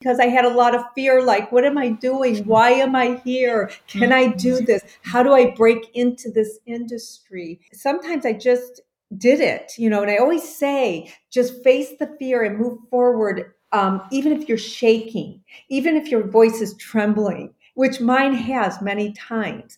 [0.00, 2.38] because I had a lot of fear like, what am I doing?
[2.46, 3.70] Why am I here?
[3.86, 4.64] Can I do mm-hmm.
[4.64, 4.82] this?
[5.02, 7.60] How do I break into this industry?
[7.74, 8.80] Sometimes I just
[9.18, 13.52] did it, you know, and I always say, just face the fear and move forward.
[13.72, 19.12] Um, even if you're shaking, even if your voice is trembling, which mine has many
[19.12, 19.76] times.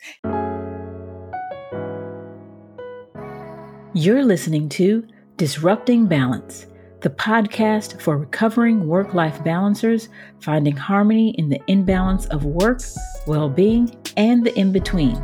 [3.93, 6.67] You're listening to Disrupting Balance
[7.03, 10.09] the podcast for recovering work life balancers,
[10.41, 12.81] finding harmony in the imbalance of work,
[13.27, 15.23] well being, and the in between.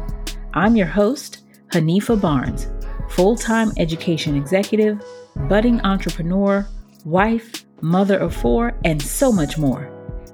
[0.54, 2.66] I'm your host, Hanifa Barnes,
[3.10, 5.00] full time education executive,
[5.48, 6.66] budding entrepreneur,
[7.04, 9.88] wife, mother of four, and so much more.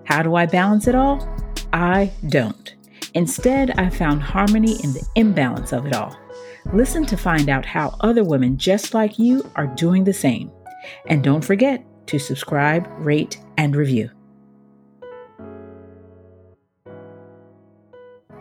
[0.04, 1.28] How do I balance it all?
[1.74, 2.74] I don't.
[3.12, 6.16] Instead, I found harmony in the imbalance of it all.
[6.72, 10.50] Listen to find out how other women just like you are doing the same.
[11.06, 14.10] And don't forget to subscribe, rate, and review.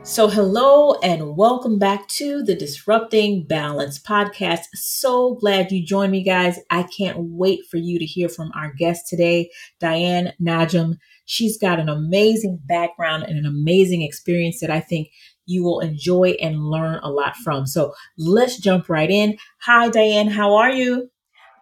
[0.05, 4.63] So, hello and welcome back to the Disrupting Balance podcast.
[4.73, 6.59] So glad you joined me, guys.
[6.69, 10.97] I can't wait for you to hear from our guest today, Diane Najm.
[11.23, 15.07] She's got an amazing background and an amazing experience that I think
[15.45, 17.65] you will enjoy and learn a lot from.
[17.65, 19.37] So, let's jump right in.
[19.61, 20.27] Hi, Diane.
[20.27, 21.12] How are you?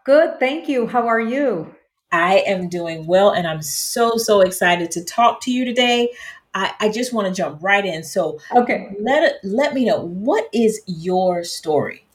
[0.04, 0.88] Good, thank you.
[0.88, 1.76] How are you?
[2.12, 6.12] I am doing well, and I'm so, so excited to talk to you today.
[6.56, 8.04] I, I just want to jump right in.
[8.04, 12.06] So, okay, let let me know what is your story.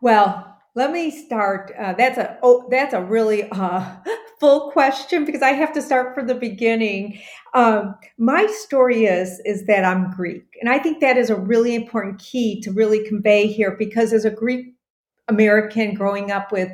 [0.00, 1.72] Well, let me start.
[1.78, 3.84] Uh, that's a oh, that's a really uh,
[4.40, 7.20] full question because I have to start from the beginning.
[7.52, 11.74] Um, my story is is that I'm Greek, and I think that is a really
[11.74, 14.74] important key to really convey here because as a Greek
[15.28, 16.70] American growing up with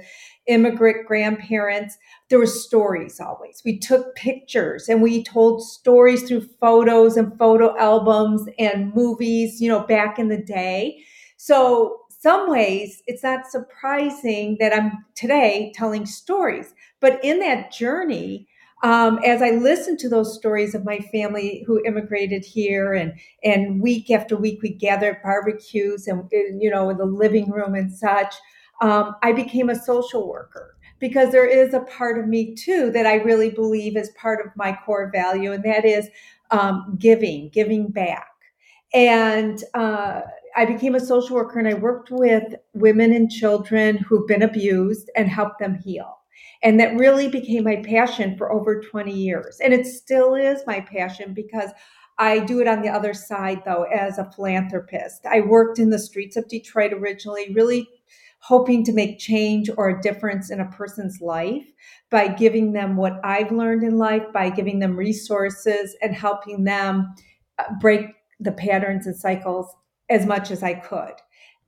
[0.47, 1.97] immigrant grandparents,
[2.29, 3.63] there were stories always.
[3.65, 9.69] We took pictures and we told stories through photos and photo albums and movies, you
[9.69, 10.99] know, back in the day.
[11.37, 16.75] So, some ways it's not surprising that I'm today telling stories.
[17.01, 18.47] But in that journey,
[18.83, 23.13] um, as I listened to those stories of my family who immigrated here, and
[23.45, 26.25] and week after week we gathered barbecues and,
[26.61, 28.35] you know in the living room and such,
[28.81, 33.07] um, I became a social worker because there is a part of me too that
[33.07, 36.09] I really believe is part of my core value, and that is
[36.51, 38.27] um, giving, giving back.
[38.93, 40.23] And uh,
[40.57, 45.11] I became a social worker, and I worked with women and children who've been abused
[45.17, 46.20] and helped them heal.
[46.63, 49.59] And that really became my passion for over 20 years.
[49.63, 51.71] And it still is my passion because
[52.19, 55.25] I do it on the other side, though, as a philanthropist.
[55.25, 57.89] I worked in the streets of Detroit originally, really
[58.41, 61.67] hoping to make change or a difference in a person's life
[62.11, 67.15] by giving them what I've learned in life, by giving them resources and helping them
[67.59, 68.07] uh, break
[68.39, 69.75] the patterns and cycles
[70.09, 71.15] as much as I could.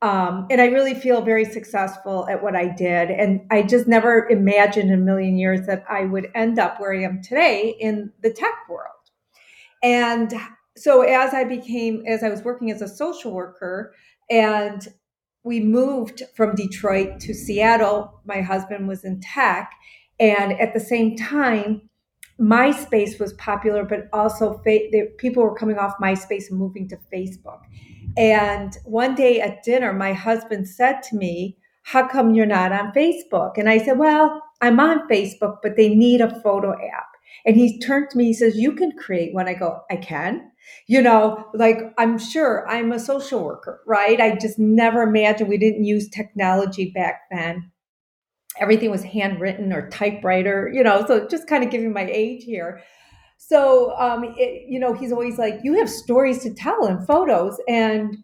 [0.03, 3.09] Um, and I really feel very successful at what I did.
[3.09, 6.93] And I just never imagined in a million years that I would end up where
[6.93, 8.89] I am today in the tech world.
[9.81, 10.33] And
[10.75, 13.93] so as I became, as I was working as a social worker,
[14.29, 14.85] and
[15.45, 19.71] we moved from Detroit to Seattle, my husband was in tech.
[20.19, 21.89] And at the same time,
[22.43, 27.61] MySpace was popular, but also fa- people were coming off MySpace and moving to Facebook.
[28.17, 32.91] And one day at dinner, my husband said to me, How come you're not on
[32.91, 33.53] Facebook?
[33.57, 37.07] And I said, Well, I'm on Facebook, but they need a photo app.
[37.45, 39.47] And he turned to me, he says, You can create one.
[39.47, 40.51] I go, I can.
[40.87, 44.19] You know, like I'm sure I'm a social worker, right?
[44.19, 47.71] I just never imagined we didn't use technology back then.
[48.59, 52.81] Everything was handwritten or typewriter, you know, so just kind of giving my age here.
[53.37, 57.59] So, um, it, you know, he's always like, you have stories to tell and photos,
[57.67, 58.17] and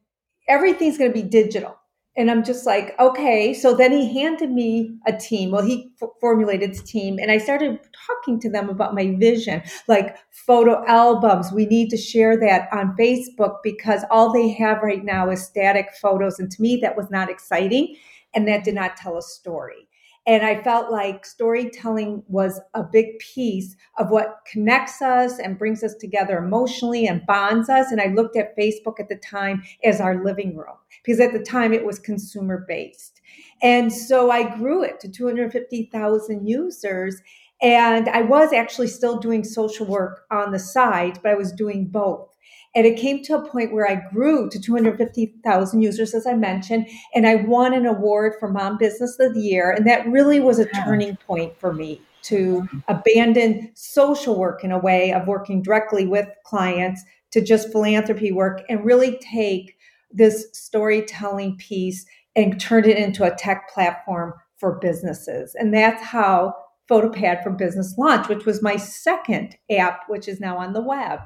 [0.48, 1.76] everything's going to be digital.
[2.16, 3.54] And I'm just like, okay.
[3.54, 5.52] So then he handed me a team.
[5.52, 9.62] Well, he f- formulated the team, and I started talking to them about my vision,
[9.88, 11.52] like photo albums.
[11.52, 15.90] We need to share that on Facebook because all they have right now is static
[16.02, 16.40] photos.
[16.40, 17.96] And to me, that was not exciting,
[18.34, 19.89] and that did not tell a story.
[20.28, 25.84] And I felt like storytelling was a big piece of what connects us and brings
[25.84, 27.92] us together emotionally and bonds us.
[27.92, 31.44] And I looked at Facebook at the time as our living room because at the
[31.44, 33.22] time it was consumer based.
[33.62, 37.22] And so I grew it to 250,000 users.
[37.62, 41.88] And I was actually still doing social work on the side, but I was doing
[41.88, 42.29] both.
[42.76, 46.88] And it came to a point where I grew to 250,000 users, as I mentioned,
[47.16, 49.72] and I won an award for Mom Business of the Year.
[49.72, 54.78] And that really was a turning point for me to abandon social work in a
[54.78, 59.76] way of working directly with clients to just philanthropy work and really take
[60.12, 62.06] this storytelling piece
[62.36, 65.56] and turn it into a tech platform for businesses.
[65.56, 66.54] And that's how
[66.90, 71.20] PhotoPad for Business launched, which was my second app, which is now on the web.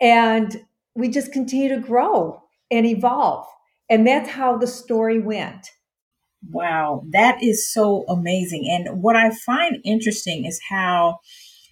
[0.00, 0.64] And
[0.94, 3.46] we just continue to grow and evolve.
[3.90, 5.70] And that's how the story went.
[6.50, 8.68] Wow, that is so amazing.
[8.70, 11.20] And what I find interesting is how,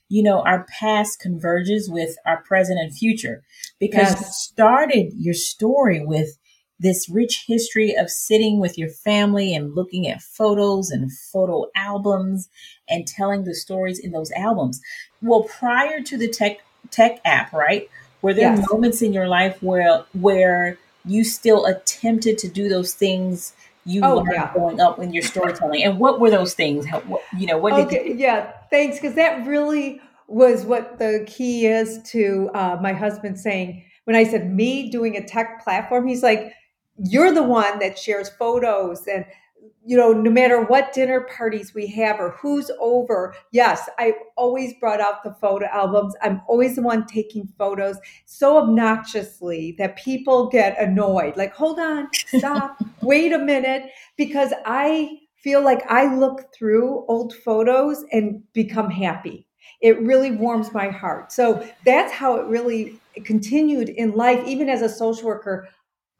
[0.08, 3.42] you know, our past converges with our present and future
[3.78, 4.20] because yes.
[4.20, 6.38] you started your story with
[6.78, 12.48] this rich history of sitting with your family and looking at photos and photo albums
[12.88, 14.80] and telling the stories in those albums.
[15.20, 16.58] Well, prior to the tech
[16.90, 17.88] tech app, right?
[18.22, 18.70] Were there yes.
[18.70, 23.54] moments in your life where where you still attempted to do those things
[23.84, 24.52] you oh, learned yeah.
[24.52, 25.82] growing up in your storytelling?
[25.82, 26.86] And what were those things?
[26.86, 31.24] How, what, you know, what okay, you- Yeah, thanks, because that really was what the
[31.28, 36.06] key is to uh, my husband saying when I said me doing a tech platform.
[36.06, 36.52] He's like,
[36.96, 39.24] "You're the one that shares photos and
[39.84, 44.74] you know, no matter what dinner parties we have or who's over, yes, I always
[44.74, 46.14] brought out the photo albums.
[46.22, 51.36] I'm always the one taking photos so obnoxiously that people get annoyed.
[51.36, 57.34] Like, hold on, stop, wait a minute, because I feel like I look through old
[57.34, 59.46] photos and become happy.
[59.80, 61.32] It really warms my heart.
[61.32, 65.68] So that's how it really continued in life, even as a social worker.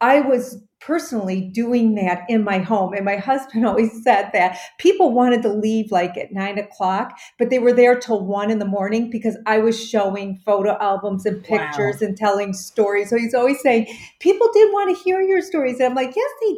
[0.03, 2.93] I was personally doing that in my home.
[2.93, 7.49] And my husband always said that people wanted to leave like at nine o'clock, but
[7.49, 11.41] they were there till one in the morning because I was showing photo albums and
[11.41, 12.07] pictures wow.
[12.07, 13.09] and telling stories.
[13.09, 13.87] So he's always saying,
[14.19, 15.79] people did want to hear your stories.
[15.79, 16.57] And I'm like, yes, they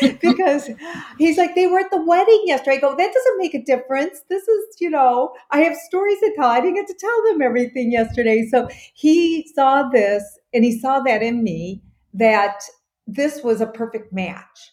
[0.00, 0.18] did.
[0.20, 0.70] because
[1.18, 2.78] he's like, they were at the wedding yesterday.
[2.78, 4.22] I go, that doesn't make a difference.
[4.30, 6.46] This is, you know, I have stories to tell.
[6.46, 8.48] I didn't get to tell them everything yesterday.
[8.50, 11.82] So he saw this and he saw that in me
[12.14, 12.62] that
[13.06, 14.72] this was a perfect match.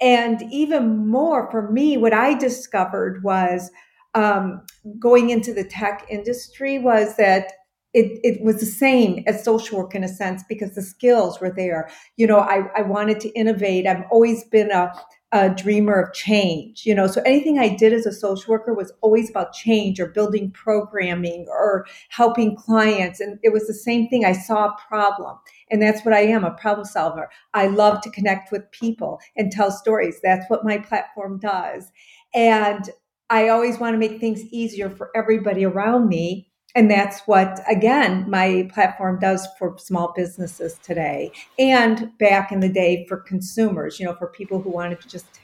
[0.00, 3.70] And even more for me, what I discovered was
[4.14, 4.62] um,
[4.98, 7.52] going into the tech industry was that
[7.92, 11.52] it, it was the same as social work in a sense because the skills were
[11.54, 11.90] there.
[12.16, 13.86] You know, I, I wanted to innovate.
[13.86, 14.90] I've always been a,
[15.32, 17.06] a dreamer of change, you know.
[17.06, 21.46] So anything I did as a social worker was always about change or building programming
[21.50, 23.20] or helping clients.
[23.20, 24.24] And it was the same thing.
[24.24, 25.36] I saw a problem.
[25.70, 27.28] And that's what I am, a problem solver.
[27.52, 30.18] I love to connect with people and tell stories.
[30.22, 31.92] That's what my platform does.
[32.34, 32.88] And
[33.28, 36.47] I always want to make things easier for everybody around me
[36.78, 42.68] and that's what again my platform does for small businesses today and back in the
[42.68, 45.40] day for consumers you know for people who wanted to just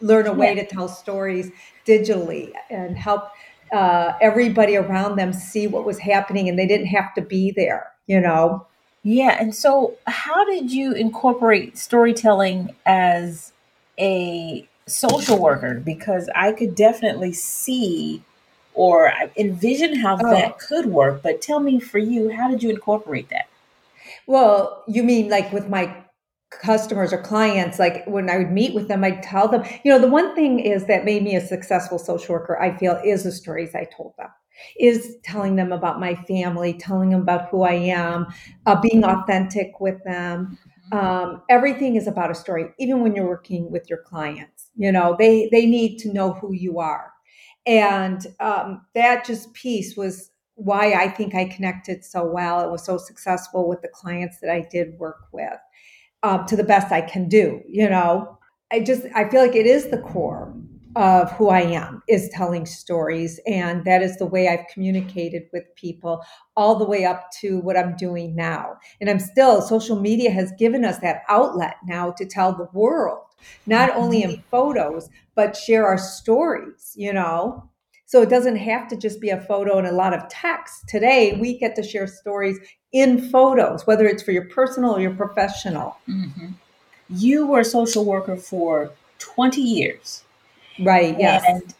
[0.00, 0.62] learn a way yeah.
[0.62, 1.50] to tell stories
[1.84, 3.30] digitally and help
[3.72, 7.90] uh, everybody around them see what was happening and they didn't have to be there
[8.06, 8.64] you know
[9.02, 13.52] yeah and so how did you incorporate storytelling as
[13.98, 18.22] a social worker because i could definitely see
[18.80, 20.30] or envision how oh.
[20.30, 21.22] that could work.
[21.22, 23.46] But tell me for you, how did you incorporate that?
[24.26, 25.94] Well, you mean like with my
[26.50, 29.98] customers or clients, like when I would meet with them, I'd tell them, you know,
[29.98, 33.32] the one thing is that made me a successful social worker, I feel, is the
[33.32, 34.30] stories I told them
[34.78, 38.26] is telling them about my family, telling them about who I am,
[38.66, 40.58] uh, being authentic with them.
[40.92, 40.98] Mm-hmm.
[40.98, 44.70] Um, everything is about a story, even when you're working with your clients.
[44.76, 47.12] You know, they they need to know who you are.
[47.66, 52.84] And um, that just piece was why I think I connected so well and was
[52.84, 55.58] so successful with the clients that I did work with
[56.22, 57.60] um, to the best I can do.
[57.66, 58.38] You know,
[58.72, 60.54] I just, I feel like it is the core
[60.96, 63.40] of who I am is telling stories.
[63.46, 66.22] And that is the way I've communicated with people
[66.56, 68.74] all the way up to what I'm doing now.
[69.00, 73.24] And I'm still, social media has given us that outlet now to tell the world
[73.66, 77.64] not only in photos, but share our stories, you know?
[78.06, 80.88] So it doesn't have to just be a photo and a lot of text.
[80.88, 82.58] Today, we get to share stories
[82.92, 85.96] in photos, whether it's for your personal or your professional.
[86.08, 86.48] Mm-hmm.
[87.08, 90.24] You were a social worker for 20 years.
[90.80, 91.44] Right, yes.
[91.46, 91.74] And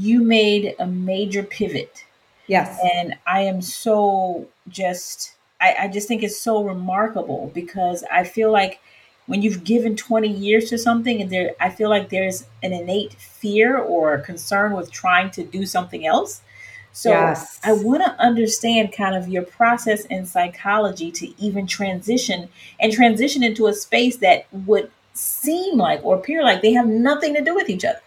[0.00, 2.04] you made a major pivot.
[2.46, 2.78] Yes.
[2.94, 8.50] And I am so just, I, I just think it's so remarkable because I feel
[8.50, 8.80] like
[9.26, 13.14] when you've given 20 years to something and there i feel like there's an innate
[13.14, 16.42] fear or concern with trying to do something else
[16.92, 17.60] so yes.
[17.64, 22.48] i want to understand kind of your process in psychology to even transition
[22.80, 27.34] and transition into a space that would seem like or appear like they have nothing
[27.34, 28.00] to do with each other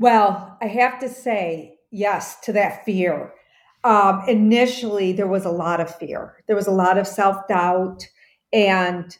[0.00, 3.32] Well, I have to say yes to that fear.
[3.84, 6.42] Um, initially, there was a lot of fear.
[6.46, 8.08] There was a lot of self doubt.
[8.52, 9.16] And,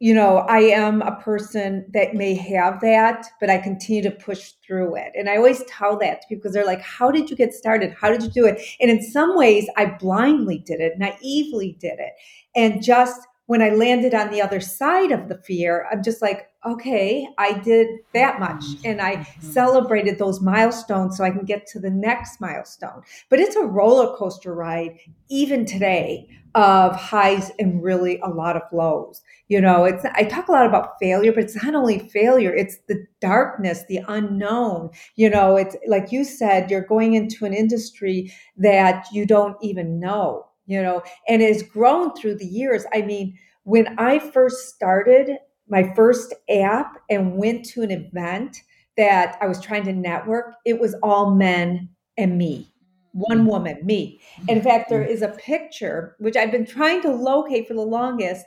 [0.00, 4.52] you know, I am a person that may have that, but I continue to push
[4.64, 5.12] through it.
[5.16, 7.94] And I always tell that to people because they're like, How did you get started?
[8.00, 8.60] How did you do it?
[8.80, 12.12] And in some ways, I blindly did it, naively did it.
[12.54, 16.50] And just when I landed on the other side of the fear, I'm just like,
[16.66, 18.62] okay, I did that much.
[18.84, 19.50] And I mm-hmm.
[19.50, 23.02] celebrated those milestones so I can get to the next milestone.
[23.30, 24.98] But it's a roller coaster ride,
[25.30, 29.22] even today, of highs and really a lot of lows.
[29.48, 32.78] You know, it's I talk a lot about failure, but it's not only failure, it's
[32.88, 34.90] the darkness, the unknown.
[35.16, 40.00] You know, it's like you said, you're going into an industry that you don't even
[40.00, 42.84] know you know, and it's grown through the years.
[42.92, 48.58] I mean, when I first started my first app and went to an event
[48.98, 51.88] that I was trying to network, it was all men
[52.18, 52.68] and me.
[53.12, 53.46] One mm-hmm.
[53.46, 54.20] woman, me.
[54.48, 55.24] In fact, there mm-hmm.
[55.24, 58.44] a picture which I've been trying to locate for the longest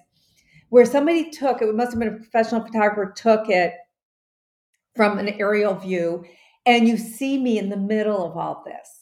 [0.69, 3.73] where somebody took it must have been a professional photographer took it
[4.95, 6.23] from an aerial view
[6.65, 9.01] and you see me in the middle of all this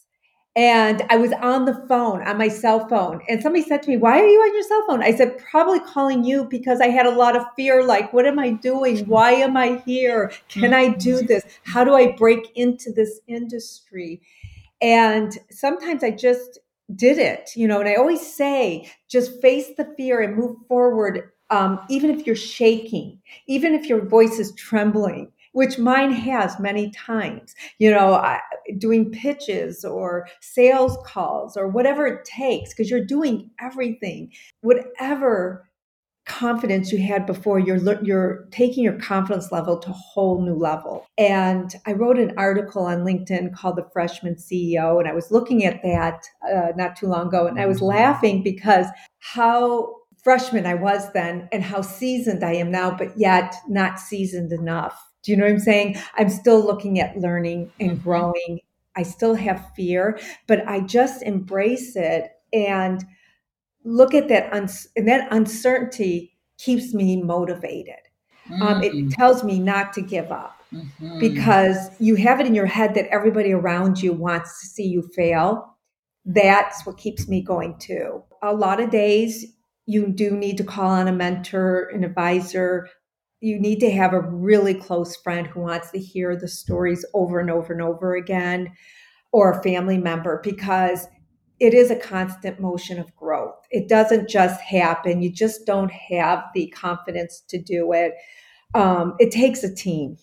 [0.56, 3.20] and I was on the phone on my cell phone.
[3.28, 5.02] And somebody said to me, Why are you on your cell phone?
[5.02, 8.38] I said, Probably calling you because I had a lot of fear like, what am
[8.38, 9.06] I doing?
[9.06, 10.32] Why am I here?
[10.48, 11.26] Can I do mm-hmm.
[11.26, 11.44] this?
[11.64, 14.22] How do I break into this industry?
[14.80, 16.58] And sometimes I just
[16.94, 21.30] did it, you know, and I always say, just face the fear and move forward.
[21.50, 26.90] Um, even if you're shaking, even if your voice is trembling, which mine has many
[26.92, 28.38] times, you know, I,
[28.78, 35.68] doing pitches or sales calls or whatever it takes, because you're doing everything, whatever
[36.30, 41.04] confidence you had before you're you're taking your confidence level to a whole new level
[41.18, 45.64] and i wrote an article on linkedin called the freshman ceo and i was looking
[45.64, 46.22] at that
[46.54, 47.86] uh, not too long ago and i was mm-hmm.
[47.86, 48.86] laughing because
[49.18, 54.52] how freshman i was then and how seasoned i am now but yet not seasoned
[54.52, 55.96] enough do you know what I'm saying?
[56.16, 58.02] I'm still looking at learning and mm-hmm.
[58.02, 58.60] growing.
[58.96, 63.04] I still have fear, but I just embrace it and
[63.84, 64.52] look at that.
[64.52, 67.94] Uns- and that uncertainty keeps me motivated.
[68.48, 68.62] Mm-hmm.
[68.62, 69.08] Um, it mm-hmm.
[69.10, 71.18] tells me not to give up mm-hmm.
[71.18, 75.08] because you have it in your head that everybody around you wants to see you
[75.14, 75.76] fail.
[76.24, 78.22] That's what keeps me going too.
[78.42, 79.46] A lot of days
[79.86, 82.88] you do need to call on a mentor, an advisor,
[83.40, 87.40] you need to have a really close friend who wants to hear the stories over
[87.40, 88.70] and over and over again
[89.32, 91.06] or a family member because
[91.60, 93.54] it is a constant motion of growth.
[93.70, 95.22] It doesn't just happen.
[95.22, 98.14] You just don't have the confidence to do it.
[98.74, 100.16] Um, it takes a team,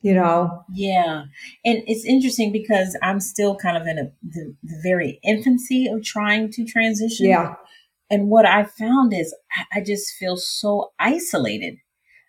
[0.00, 0.64] you know?
[0.72, 1.24] Yeah.
[1.64, 6.02] And it's interesting because I'm still kind of in a, the, the very infancy of
[6.02, 7.26] trying to transition.
[7.26, 7.54] Yeah.
[8.10, 9.34] And what I found is
[9.72, 11.76] I just feel so isolated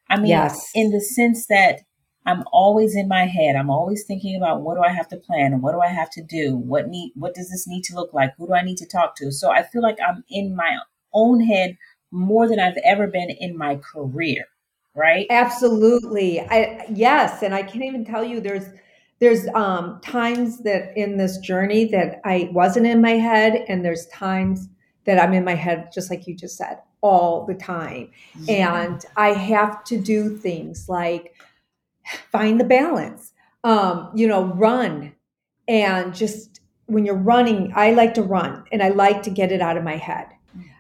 [0.10, 0.72] I mean, yes.
[0.74, 1.82] in the sense that
[2.28, 3.56] I'm always in my head.
[3.56, 6.10] I'm always thinking about what do I have to plan and what do I have
[6.12, 6.58] to do?
[6.58, 8.36] What need what does this need to look like?
[8.38, 9.32] Who do I need to talk to?
[9.32, 10.78] So I feel like I'm in my
[11.14, 11.78] own head
[12.12, 14.46] more than I've ever been in my career.
[14.94, 15.26] Right?
[15.30, 16.42] Absolutely.
[16.42, 18.66] I yes, and I can't even tell you there's
[19.20, 24.06] there's um times that in this journey that I wasn't in my head and there's
[24.08, 24.68] times
[25.06, 28.12] that I'm in my head just like you just said all the time.
[28.42, 28.84] Yeah.
[28.84, 31.34] And I have to do things like
[32.32, 33.34] find the balance,
[33.64, 35.14] um, you know, run
[35.68, 39.62] and just when you're running, I like to run and I like to get it
[39.62, 40.28] out of my head.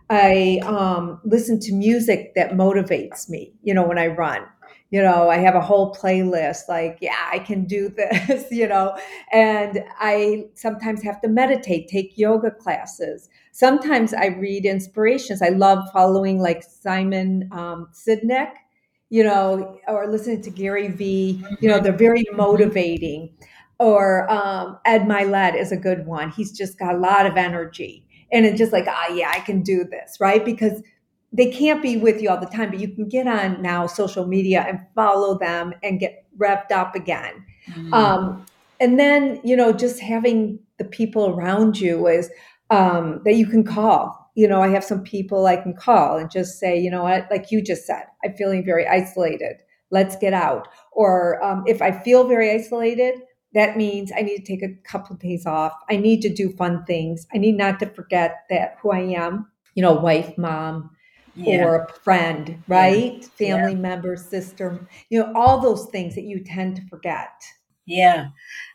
[0.09, 4.43] I um, listen to music that motivates me, you know, when I run.
[4.89, 8.97] You know, I have a whole playlist like, yeah, I can do this, you know,
[9.33, 15.41] and I sometimes have to meditate, take yoga classes sometimes I read inspirations.
[15.41, 18.51] I love following like Simon um, Sinek,
[19.09, 21.43] you know, or listening to Gary Vee.
[21.61, 23.33] You know, they're very motivating.
[23.79, 26.31] Or um, Ed Mylett is a good one.
[26.31, 28.03] He's just got a lot of energy.
[28.31, 30.43] And it's just like, ah, yeah, I can do this, right?
[30.43, 30.81] Because
[31.31, 34.25] they can't be with you all the time, but you can get on now social
[34.25, 37.45] media and follow them and get revved up again.
[37.71, 37.93] Mm.
[37.93, 38.45] Um,
[38.79, 42.29] and then, you know, just having the people around you is,
[42.69, 44.26] um, that you can call.
[44.37, 47.27] You know, I have some people I can call and just say, you know what,
[47.31, 49.57] like you just said, I'm feeling very isolated.
[49.89, 50.67] Let's get out.
[50.91, 53.15] Or um, if I feel very isolated,
[53.53, 55.73] that means I need to take a couple of days off.
[55.89, 57.25] I need to do fun things.
[57.33, 60.91] I need not to forget that who I am, you know, wife, mom,
[61.33, 61.63] yeah.
[61.63, 63.21] or a friend, right?
[63.39, 63.55] Yeah.
[63.55, 63.79] Family yeah.
[63.79, 67.31] member, sister, you know, all those things that you tend to forget.
[67.87, 68.27] Yeah.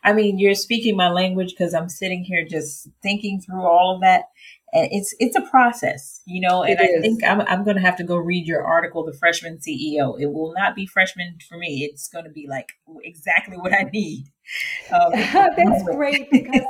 [0.03, 4.01] I mean, you're speaking my language because I'm sitting here just thinking through all of
[4.01, 4.23] that.
[4.73, 8.03] And it's it's a process, you know, and I think I'm I'm gonna have to
[8.03, 10.19] go read your article, The Freshman CEO.
[10.19, 11.87] It will not be freshman for me.
[11.89, 12.69] It's gonna be like
[13.03, 14.25] exactly what I need.
[14.91, 16.65] Um, That's great because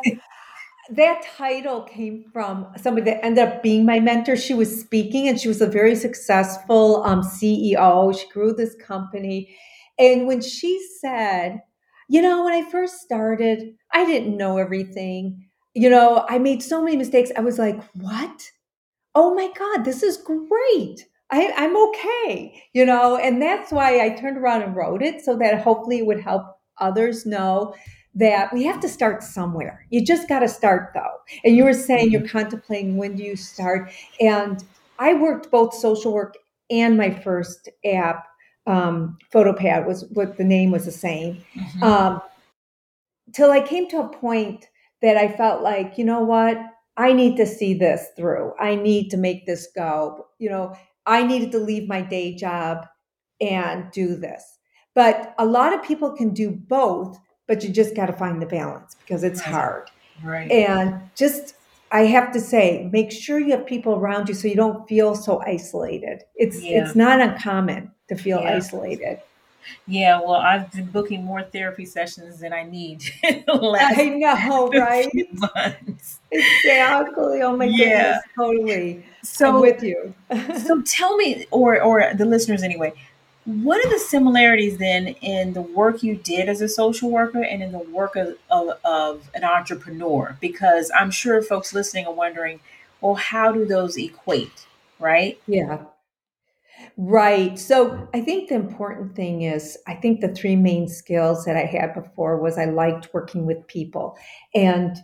[0.89, 4.35] that title came from somebody that ended up being my mentor.
[4.35, 8.17] She was speaking and she was a very successful um, CEO.
[8.17, 9.55] She grew this company.
[9.97, 11.61] And when she said,
[12.09, 15.47] you know, when I first started, I didn't know everything.
[15.73, 17.31] You know, I made so many mistakes.
[17.35, 18.51] I was like, what?
[19.15, 21.07] Oh my God, this is great.
[21.31, 22.63] I, I'm okay.
[22.73, 26.05] You know, and that's why I turned around and wrote it so that hopefully it
[26.05, 26.43] would help
[26.79, 27.73] others know
[28.15, 29.85] that we have to start somewhere.
[29.89, 31.17] You just got to start though.
[31.43, 32.37] And you were saying you're mm-hmm.
[32.37, 33.91] contemplating when do you start.
[34.19, 34.63] And
[34.99, 36.35] I worked both social work
[36.69, 38.27] and my first app,
[38.67, 41.43] um, PhotoPad was what the name was the same.
[41.55, 41.83] Mm-hmm.
[41.83, 42.21] Um,
[43.33, 44.67] till I came to a point
[45.03, 46.59] that I felt like, you know what?
[46.97, 48.53] I need to see this through.
[48.59, 50.25] I need to make this go.
[50.39, 52.87] You know, I needed to leave my day job
[53.39, 54.43] and do this.
[54.95, 58.45] But a lot of people can do both but you just got to find the
[58.45, 59.89] balance because it's hard.
[60.23, 60.49] Right.
[60.49, 61.55] And just
[61.91, 65.15] I have to say, make sure you have people around you so you don't feel
[65.15, 66.23] so isolated.
[66.35, 66.83] It's yeah.
[66.83, 68.55] it's not uncommon to feel yeah.
[68.55, 69.19] isolated.
[69.87, 73.03] Yeah, well, I've been booking more therapy sessions than I need.
[73.23, 75.09] I know, right?
[75.33, 76.19] Months.
[76.31, 77.41] Exactly.
[77.41, 77.77] Oh my yeah.
[77.77, 79.05] goodness, totally.
[79.23, 80.13] So I'm with you.
[80.65, 82.93] so tell me, or or the listeners anyway,
[83.45, 87.61] what are the similarities then in the work you did as a social worker and
[87.61, 90.37] in the work of, of, of, an entrepreneur?
[90.39, 92.61] Because I'm sure folks listening are wondering,
[93.01, 94.65] well, how do those equate,
[94.97, 95.39] right?
[95.45, 95.79] Yeah.
[96.95, 97.57] Right.
[97.57, 101.65] So I think the important thing is I think the three main skills that I
[101.65, 104.15] had before was I liked working with people.
[104.53, 104.97] And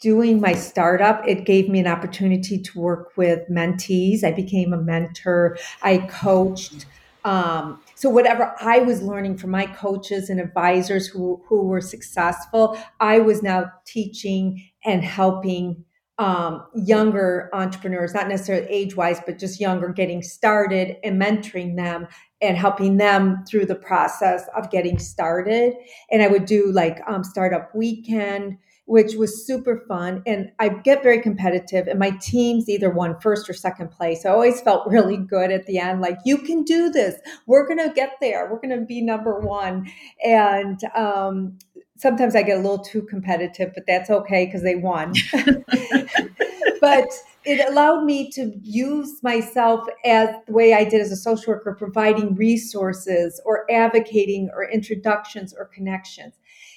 [0.00, 4.24] doing my startup it gave me an opportunity to work with mentees.
[4.24, 5.58] I became a mentor.
[5.82, 6.86] I coached
[7.24, 12.78] um, so whatever I was learning from my coaches and advisors who who were successful,
[13.00, 15.84] I was now teaching and helping
[16.18, 22.08] um, younger entrepreneurs, not necessarily age wise, but just younger, getting started and mentoring them
[22.40, 25.74] and helping them through the process of getting started.
[26.10, 30.22] And I would do like um, startup weekend which was super fun.
[30.26, 34.24] And I get very competitive, and my teams either won first or second place.
[34.24, 37.20] I always felt really good at the end, like, you can do this.
[37.46, 38.50] We're going to get there.
[38.50, 39.90] We're going to be number one.
[40.24, 41.58] And um,
[41.98, 45.12] sometimes I get a little too competitive, but that's okay because they won.
[46.80, 47.08] but
[47.44, 51.74] it allowed me to use myself as the way I did as a social worker,
[51.78, 56.34] providing resources or advocating or introductions or connections.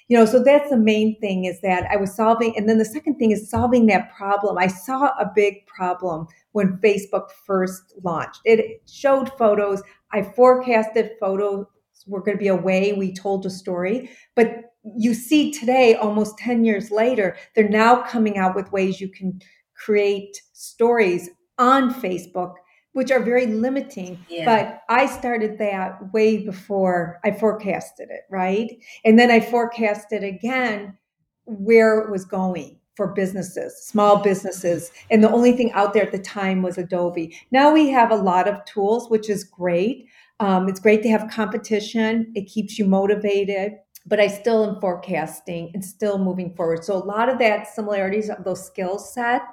[0.08, 2.84] You know so that's the main thing is that i was solving and then the
[2.84, 4.58] second thing is solving that problem.
[4.58, 8.42] I saw a big problem when facebook first launched.
[8.44, 9.82] It showed photos.
[10.12, 11.66] I forecasted photos
[12.08, 14.10] were going to be a way we told a story.
[14.36, 19.10] But you see today almost 10 years later they're now coming out with ways you
[19.10, 19.40] can
[19.76, 22.56] create stories on facebook
[22.94, 24.24] which are very limiting.
[24.30, 24.46] Yeah.
[24.46, 28.70] But I started that way before I forecasted it, right?
[29.06, 30.98] And then I forecasted again
[31.46, 34.92] where it was going for businesses, small businesses.
[35.10, 37.36] And the only thing out there at the time was Adobe.
[37.52, 40.08] Now we have a lot of tools, which is great.
[40.40, 43.74] Um, it's great to have competition, it keeps you motivated.
[44.06, 46.84] But I still am forecasting and still moving forward.
[46.84, 49.44] So a lot of that similarities of those skill set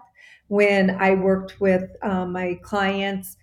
[0.49, 3.37] when I worked with um, my clients,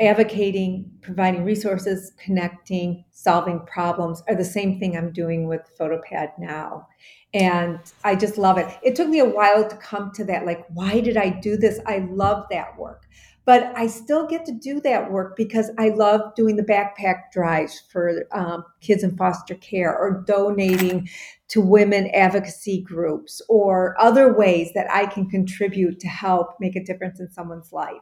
[0.00, 6.88] advocating, providing resources, connecting, solving problems are the same thing I'm doing with PhotoPad now.
[7.34, 8.66] And I just love it.
[8.82, 10.44] It took me a while to come to that.
[10.44, 11.80] Like, why did I do this?
[11.86, 13.06] I love that work.
[13.44, 17.82] But I still get to do that work because I love doing the backpack drives
[17.90, 21.08] for um, kids in foster care or donating
[21.48, 26.84] to women advocacy groups or other ways that I can contribute to help make a
[26.84, 28.00] difference in someone's life.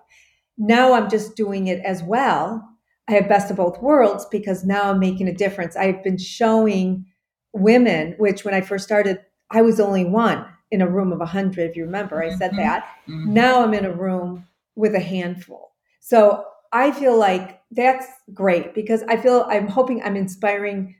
[0.58, 2.62] Now I'm just doing it as well.
[3.08, 5.74] I have best of both worlds because now I'm making a difference.
[5.74, 7.06] I've been showing
[7.54, 11.70] women, which when I first started, I was only one in a room of 100,
[11.70, 12.60] if you remember, I said mm-hmm.
[12.60, 12.84] that.
[13.08, 13.34] Mm-hmm.
[13.34, 14.46] Now I'm in a room
[14.80, 15.72] with a handful.
[16.00, 20.96] So I feel like that's great because I feel I'm hoping I'm inspiring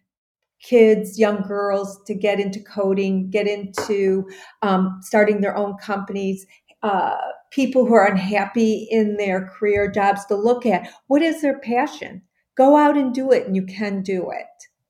[0.62, 4.28] kids, young girls to get into coding, get into
[4.62, 6.46] um, starting their own companies,
[6.82, 7.16] uh,
[7.50, 12.22] people who are unhappy in their career jobs to look at what is their passion.
[12.56, 14.46] Go out and do it, and you can do it.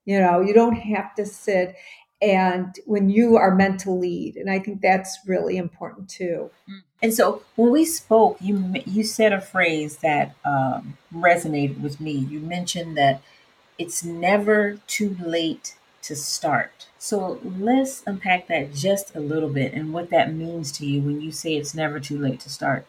[0.07, 1.77] You know, you don't have to sit
[2.23, 4.37] and when you are meant to lead.
[4.37, 6.51] And I think that's really important too.
[6.69, 6.83] Mm.
[7.03, 12.13] And so when we spoke, you you said a phrase that um, resonated with me.
[12.13, 13.23] You mentioned that
[13.79, 16.89] it's never too late to start.
[16.99, 21.21] So let's unpack that just a little bit and what that means to you when
[21.21, 22.87] you say it's never too late to start.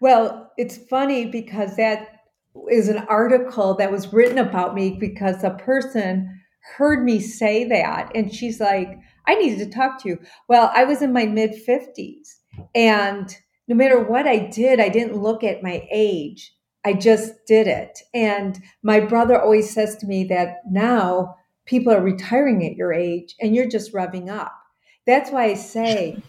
[0.00, 2.22] Well, it's funny because that
[2.70, 6.39] is an article that was written about me because a person
[6.76, 10.18] heard me say that and she's like, I needed to talk to you.
[10.48, 12.36] Well, I was in my mid 50s
[12.74, 13.36] and
[13.68, 16.54] no matter what I did, I didn't look at my age.
[16.84, 18.00] I just did it.
[18.14, 23.36] And my brother always says to me that now people are retiring at your age
[23.40, 24.52] and you're just rubbing up.
[25.06, 26.20] That's why I say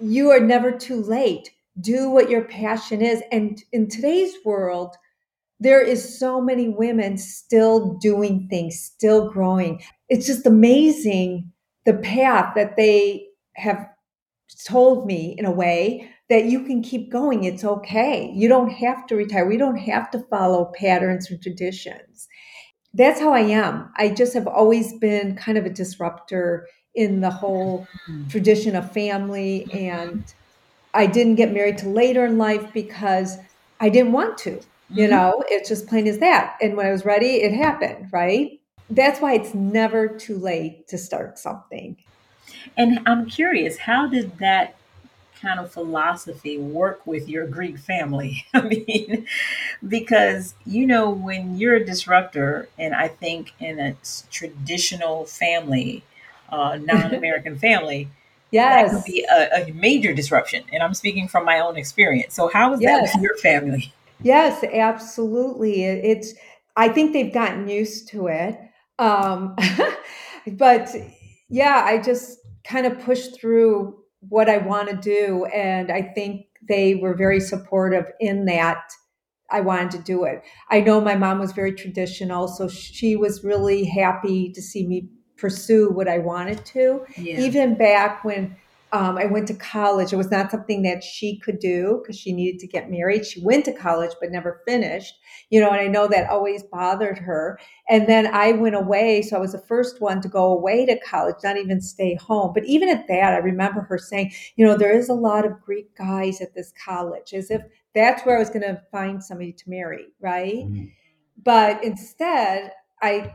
[0.00, 1.50] you are never too late.
[1.80, 3.22] Do what your passion is.
[3.30, 4.96] And in today's world,
[5.60, 9.82] there is so many women still doing things, still growing.
[10.08, 11.50] It's just amazing
[11.86, 13.86] the path that they have
[14.66, 17.44] told me in a way that you can keep going.
[17.44, 18.30] It's okay.
[18.34, 19.46] You don't have to retire.
[19.46, 22.28] We don't have to follow patterns or traditions
[22.94, 23.90] that's how I am.
[23.96, 28.28] I just have always been kind of a disruptor in the whole mm-hmm.
[28.28, 29.66] tradition of family.
[29.72, 30.24] And
[30.94, 33.36] I didn't get married till later in life because
[33.80, 34.60] I didn't want to.
[34.90, 35.00] Mm-hmm.
[35.00, 36.56] You know, it's just plain as that.
[36.60, 38.60] And when I was ready, it happened, right?
[38.90, 41.96] That's why it's never too late to start something.
[42.76, 44.76] And I'm curious, how did that
[45.40, 48.44] kind of philosophy work with your Greek family?
[48.54, 49.26] I mean,
[49.86, 53.96] because you know, when you're a disruptor, and I think in a
[54.30, 56.04] traditional family,
[56.50, 58.08] uh, non-American family,
[58.50, 60.64] yes, that could be a, a, major disruption.
[60.72, 62.34] And I'm speaking from my own experience.
[62.34, 63.12] So, how was yes.
[63.12, 63.92] that with your family?
[64.24, 65.84] Yes, absolutely.
[65.84, 66.34] It's.
[66.76, 68.58] I think they've gotten used to it,
[68.98, 69.54] um,
[70.52, 70.88] but
[71.48, 73.96] yeah, I just kind of pushed through
[74.28, 75.44] what I want to do.
[75.46, 78.82] And I think they were very supportive in that
[79.50, 80.42] I wanted to do it.
[80.70, 85.10] I know my mom was very traditional, so she was really happy to see me
[85.36, 87.04] pursue what I wanted to.
[87.16, 87.38] Yeah.
[87.40, 88.56] Even back when
[88.94, 90.12] um, I went to college.
[90.12, 93.26] It was not something that she could do because she needed to get married.
[93.26, 95.14] She went to college but never finished,
[95.50, 97.58] you know, and I know that always bothered her.
[97.88, 99.22] And then I went away.
[99.22, 102.52] So I was the first one to go away to college, not even stay home.
[102.54, 105.60] But even at that, I remember her saying, you know, there is a lot of
[105.60, 107.62] Greek guys at this college, as if
[107.96, 110.54] that's where I was going to find somebody to marry, right?
[110.54, 110.84] Mm-hmm.
[111.42, 112.70] But instead,
[113.02, 113.34] I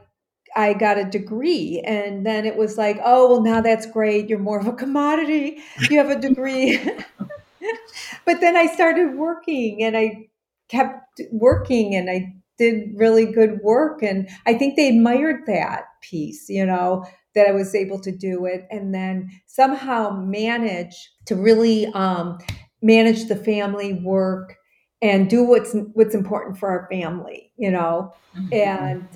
[0.55, 1.81] I got a degree.
[1.85, 4.29] And then it was like, oh, well, now that's great.
[4.29, 5.61] You're more of a commodity.
[5.89, 6.77] You have a degree.
[8.25, 10.27] but then I started working and I
[10.69, 14.03] kept working and I did really good work.
[14.03, 18.45] And I think they admired that piece, you know, that I was able to do
[18.45, 22.37] it and then somehow manage to really um,
[22.81, 24.55] manage the family work
[25.01, 28.13] and do what's what's important for our family, you know.
[28.37, 28.53] Mm-hmm.
[28.53, 29.07] And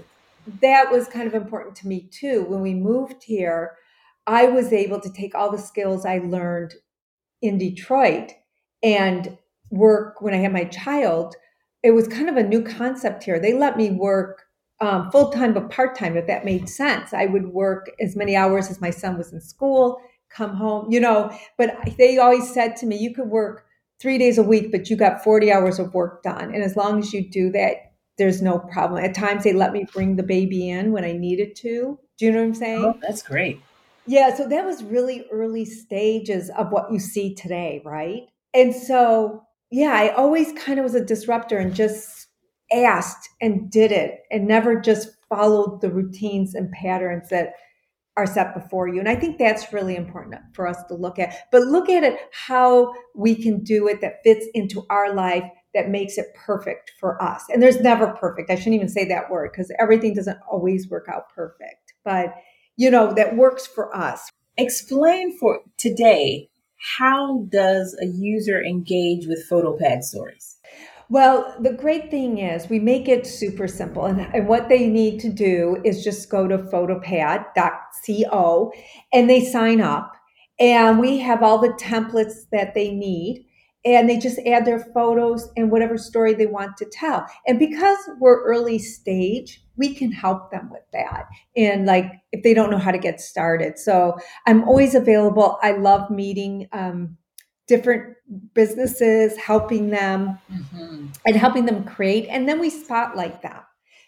[0.62, 2.44] that was kind of important to me too.
[2.44, 3.78] When we moved here,
[4.28, 6.76] I was able to take all the skills I learned
[7.42, 8.32] in Detroit
[8.82, 9.38] and
[9.70, 11.36] work when I had my child.
[11.82, 13.40] It was kind of a new concept here.
[13.40, 14.44] They let me work
[14.80, 17.14] um, full time but part time, if that made sense.
[17.14, 21.00] I would work as many hours as my son was in school, come home, you
[21.00, 21.32] know.
[21.58, 23.66] But they always said to me, you could work
[24.00, 26.54] three days a week, but you got 40 hours of work done.
[26.54, 29.04] And as long as you do that, there's no problem.
[29.04, 32.00] At times they let me bring the baby in when I needed to.
[32.18, 32.86] Do you know what I'm saying?
[32.86, 33.62] Oh, that's great.
[34.06, 38.24] Yeah, so that was really early stages of what you see today, right?
[38.54, 42.28] And so, yeah, I always kind of was a disruptor and just
[42.72, 47.54] asked and did it and never just followed the routines and patterns that
[48.16, 49.00] are set before you.
[49.00, 51.48] And I think that's really important for us to look at.
[51.52, 55.90] But look at it how we can do it that fits into our life that
[55.90, 57.44] makes it perfect for us.
[57.50, 58.50] And there's never perfect.
[58.50, 61.94] I shouldn't even say that word because everything doesn't always work out perfect.
[62.04, 62.34] But,
[62.78, 64.30] you know, that works for us.
[64.58, 66.50] Explain for today
[67.00, 70.58] how does a user engage with PhotoPad stories?
[71.10, 74.06] Well, the great thing is we make it super simple.
[74.06, 77.54] And, and what they need to do is just go to photopad.co
[79.12, 80.14] and they sign up.
[80.60, 83.43] And we have all the templates that they need
[83.86, 87.26] and they just add their photos and whatever story they want to tell.
[87.46, 91.26] And because we're early stage, we can help them with that.
[91.58, 93.78] And like if they don't know how to get started.
[93.78, 94.18] So
[94.48, 95.58] I'm always available.
[95.62, 97.18] I love meeting um,
[97.68, 98.16] different
[98.54, 101.08] businesses, helping them mm-hmm.
[101.26, 102.28] and helping them create.
[102.30, 103.60] And then we spotlight them.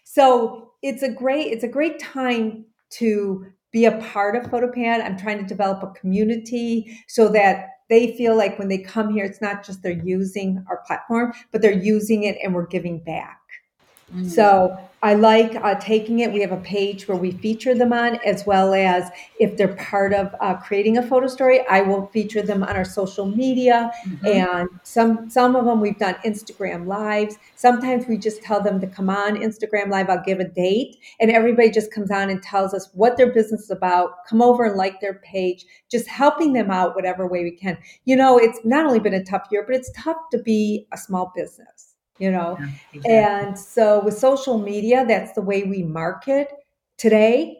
[0.04, 5.18] So it's a great, it's a great time to be a part of photopad i'm
[5.18, 9.40] trying to develop a community so that they feel like when they come here it's
[9.40, 13.40] not just they're using our platform but they're using it and we're giving back
[14.14, 14.28] Mm.
[14.30, 16.32] So I like uh, taking it.
[16.32, 20.14] We have a page where we feature them on, as well as if they're part
[20.14, 23.92] of uh, creating a photo story, I will feature them on our social media.
[24.04, 24.26] Mm-hmm.
[24.26, 27.36] And some some of them we've done Instagram lives.
[27.56, 30.08] Sometimes we just tell them to come on Instagram live.
[30.08, 33.62] I'll give a date, and everybody just comes on and tells us what their business
[33.62, 34.26] is about.
[34.28, 37.76] Come over and like their page, just helping them out whatever way we can.
[38.06, 40.96] You know, it's not only been a tough year, but it's tough to be a
[40.96, 41.85] small business
[42.18, 42.56] you know?
[42.58, 43.14] Yeah, exactly.
[43.14, 46.52] and so with social media that's the way we market
[46.98, 47.58] today.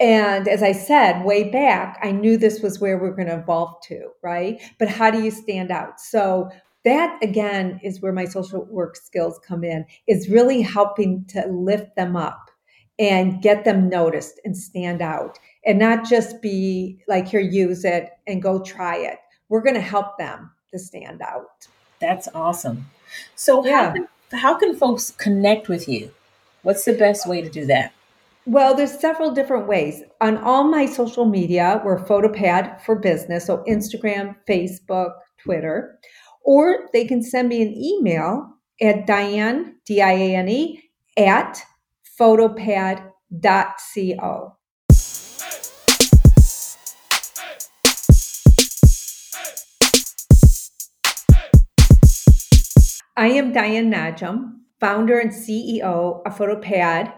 [0.00, 3.38] And as i said way back i knew this was where we are going to
[3.38, 4.60] evolve to right?
[4.78, 6.00] But how do you stand out?
[6.00, 6.50] So
[6.84, 11.94] that again is where my social work skills come in is really helping to lift
[11.96, 12.50] them up
[12.98, 18.10] and get them noticed and stand out and not just be like here use it
[18.26, 19.18] and go try it.
[19.48, 21.66] We're going to help them to stand out.
[22.00, 22.86] That's awesome
[23.34, 23.86] so yeah.
[23.86, 26.10] how can, how can folks connect with you?
[26.62, 27.92] What's the best way to do that?
[28.44, 30.02] Well, there's several different ways.
[30.20, 35.96] On all my social media, we're Photopad for Business, so Instagram, Facebook, Twitter,
[36.44, 38.48] or they can send me an email
[38.80, 40.82] at Diane, D I A N E,
[41.16, 41.62] at
[42.18, 43.12] photopad.co.
[53.14, 57.12] I am Diane Najam, founder and CEO of Photopad,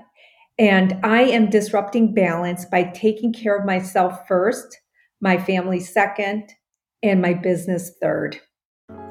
[0.58, 4.80] and I am disrupting balance by taking care of myself first,
[5.20, 6.50] my family second,
[7.00, 8.40] and my business third.